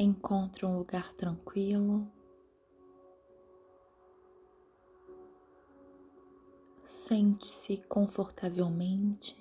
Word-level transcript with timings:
Encontre 0.00 0.64
um 0.64 0.78
lugar 0.78 1.12
tranquilo. 1.14 2.08
Sente-se 6.84 7.78
confortavelmente. 7.88 9.36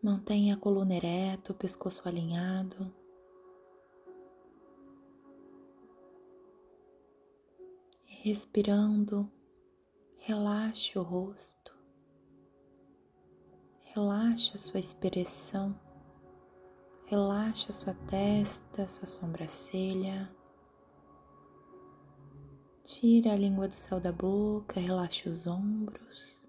Mantenha 0.00 0.54
a 0.54 0.56
coluna 0.56 0.94
ereta, 0.94 1.50
o 1.50 1.56
pescoço 1.56 2.06
alinhado. 2.06 2.94
Respirando, 8.04 9.28
relaxe 10.18 10.96
o 10.96 11.02
rosto, 11.02 11.75
relaxe 13.96 14.54
a 14.54 14.58
sua 14.58 14.78
expressão, 14.78 15.74
relaxe 17.06 17.70
a 17.70 17.72
sua 17.72 17.94
testa, 18.06 18.86
sua 18.86 19.06
sobrancelha. 19.06 20.30
Tire 22.84 23.30
a 23.30 23.36
língua 23.36 23.66
do 23.66 23.72
céu 23.72 23.98
da 23.98 24.12
boca, 24.12 24.78
relaxe 24.78 25.30
os 25.30 25.46
ombros. 25.46 26.44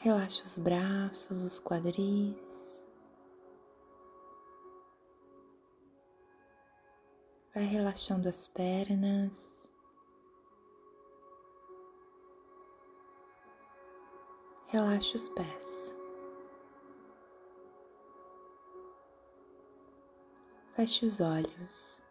Relaxe 0.00 0.44
os 0.44 0.58
braços, 0.58 1.42
os 1.42 1.58
quadris. 1.58 2.84
Vai 7.54 7.64
relaxando 7.64 8.28
as 8.28 8.46
pernas. 8.46 9.74
Relaxe 14.68 15.14
os 15.14 15.28
pés. 15.28 15.96
Feche 20.74 21.06
os 21.06 21.20
olhos. 21.20 22.02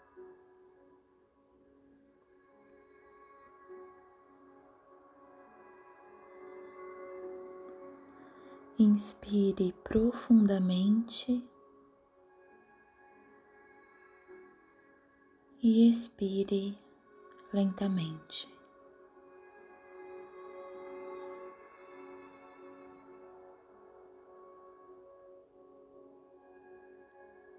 Inspire 8.80 9.74
profundamente 9.84 11.48
e 15.62 15.90
expire 15.90 16.78
lentamente. 17.52 18.55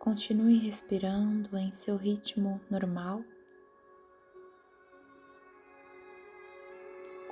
Continue 0.07 0.59
respirando 0.59 1.57
em 1.57 1.73
seu 1.73 1.97
ritmo 1.97 2.61
normal, 2.71 3.25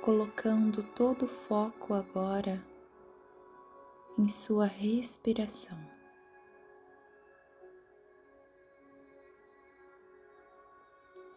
colocando 0.03 0.83
todo 0.83 1.23
o 1.23 1.27
foco 1.29 1.93
agora 1.93 2.61
em 4.19 4.27
sua 4.27 4.65
respiração. 4.65 5.79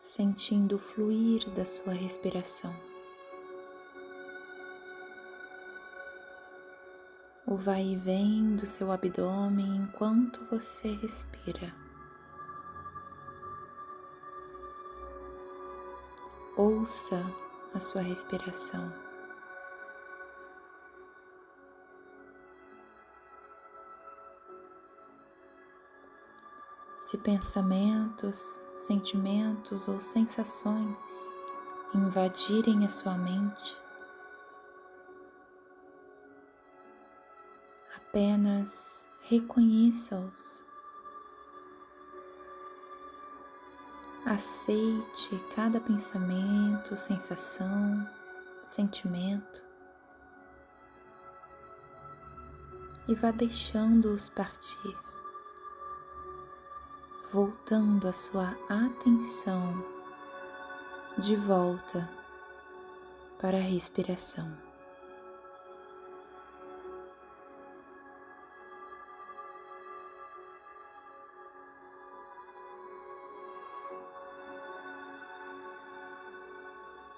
Sentindo 0.03 0.75
o 0.75 0.79
fluir 0.81 1.49
da 1.51 1.65
sua 1.65 1.93
respiração. 1.93 2.88
O 7.51 7.57
vai 7.57 7.83
e 7.83 7.97
vem 7.97 8.57
do 8.57 8.67
seu 8.67 8.93
abdômen 8.93 9.77
enquanto 9.79 10.45
você 10.51 10.93
respira. 10.97 11.75
Ouça 16.59 17.25
a 17.73 17.81
sua 17.81 18.03
respiração. 18.03 18.93
se 27.09 27.17
pensamentos, 27.17 28.61
sentimentos 28.71 29.89
ou 29.89 29.99
sensações 29.99 31.35
invadirem 31.95 32.85
a 32.85 32.91
sua 32.91 33.17
mente, 33.17 33.75
apenas 38.09 39.07
reconheça-os. 39.23 40.65
Aceite 44.25 45.39
cada 45.55 45.81
pensamento, 45.81 46.97
sensação, 46.97 48.09
sentimento 48.63 49.65
e 53.07 53.15
vá 53.15 53.31
deixando-os 53.31 54.29
partir 54.29 54.97
voltando 57.33 58.09
a 58.09 58.13
sua 58.13 58.55
atenção 58.69 59.85
de 61.19 61.37
volta 61.37 62.09
para 63.41 63.57
a 63.57 63.61
respiração. 63.61 64.68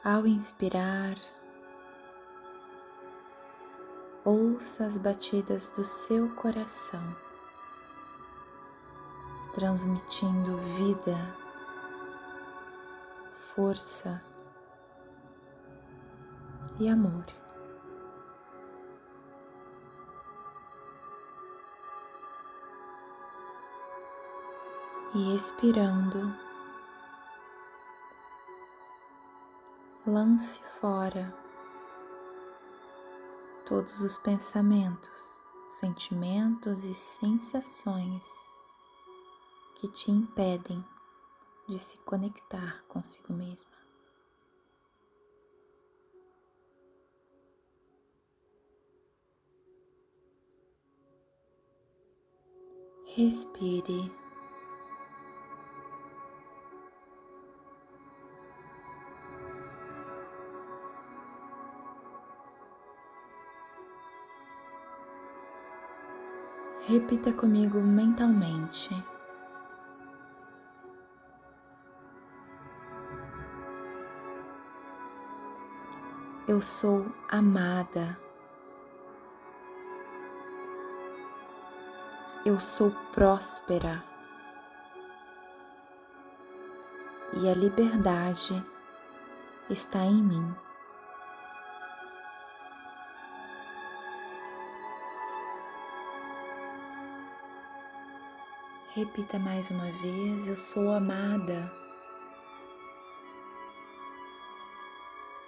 Ao 0.02 0.26
inspirar, 0.26 1.16
ouça 4.24 4.86
as 4.86 4.96
batidas 4.96 5.70
do 5.70 5.84
seu 5.84 6.28
coração 6.36 7.16
transmitindo 9.52 10.56
vida, 10.58 11.16
força 13.54 14.22
e 16.78 16.88
amor. 16.88 17.24
E 25.12 25.34
expirando, 25.34 26.32
lance 30.06 30.60
fora 30.80 31.34
todos 33.66 34.00
os 34.00 34.16
pensamentos, 34.16 35.38
sentimentos 35.68 36.84
e 36.84 36.94
sensações 36.94 38.26
que 39.76 39.88
te 39.88 40.10
impedem 40.10 40.84
de 41.68 41.78
se 41.78 41.98
conectar 41.98 42.82
consigo 42.88 43.32
mesma. 43.32 43.78
Respire. 53.06 54.19
Repita 66.91 67.33
comigo 67.33 67.81
mentalmente. 67.81 68.91
eu 76.51 76.60
sou 76.60 77.07
amada. 77.28 78.19
Eu 82.45 82.59
sou 82.59 82.91
próspera. 83.13 84.03
E 87.34 87.48
a 87.48 87.54
liberdade 87.54 88.63
está 89.71 90.04
em 90.04 90.21
mim. 90.21 90.54
Repita 98.92 99.39
mais 99.39 99.71
uma 99.71 99.89
vez: 100.03 100.48
eu 100.48 100.57
sou 100.57 100.91
amada. 100.92 101.72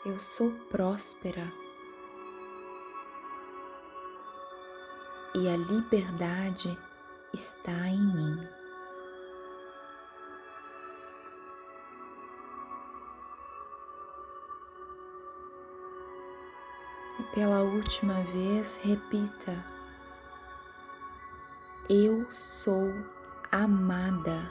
Eu 0.06 0.17
sou 0.19 0.53
próspera 0.71 1.53
e 5.35 5.49
a 5.49 5.56
liberdade 5.56 6.79
está 7.33 7.89
em 7.89 8.15
mim. 8.15 8.49
Pela 17.35 17.62
última 17.62 18.23
vez, 18.23 18.77
repita: 18.77 19.65
Eu 21.89 22.31
sou 22.31 22.93
amada. 23.52 24.50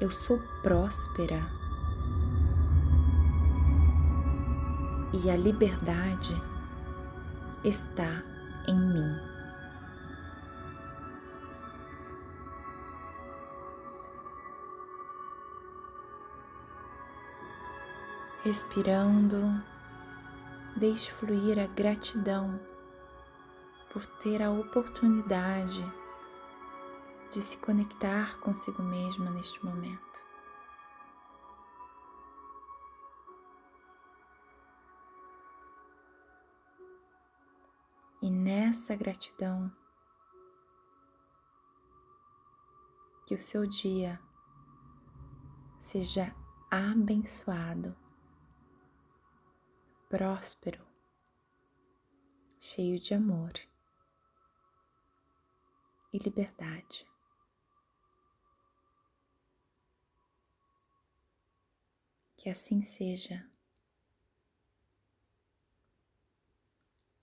Eu 0.00 0.12
sou 0.12 0.38
próspera. 0.62 1.44
E 5.12 5.28
a 5.28 5.36
liberdade 5.36 6.40
está 7.64 8.22
em 8.68 8.78
mim. 8.78 9.34
Respirando, 18.44 19.60
deixe 20.76 21.10
fluir 21.10 21.58
a 21.58 21.66
gratidão 21.66 22.60
por 23.90 24.04
ter 24.06 24.42
a 24.42 24.50
oportunidade 24.50 26.03
de 27.34 27.42
se 27.42 27.58
conectar 27.58 28.38
consigo 28.38 28.80
mesma 28.80 29.28
neste 29.28 29.64
momento. 29.64 30.24
E 38.22 38.30
nessa 38.30 38.94
gratidão, 38.94 39.68
que 43.26 43.34
o 43.34 43.38
seu 43.38 43.66
dia 43.66 44.20
seja 45.80 46.32
abençoado, 46.70 47.96
próspero, 50.08 50.86
cheio 52.60 53.00
de 53.00 53.12
amor 53.12 53.52
e 56.12 56.18
liberdade. 56.18 57.12
Que 62.44 62.50
assim 62.50 62.82
seja. 62.82 63.42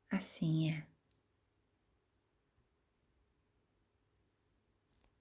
Assim 0.09 0.71
é. 0.71 0.90